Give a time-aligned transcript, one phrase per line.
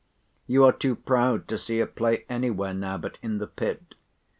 [0.47, 3.93] "You are too proud to see a play anywhere now but in the pit.